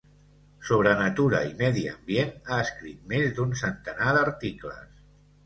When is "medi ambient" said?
1.59-2.33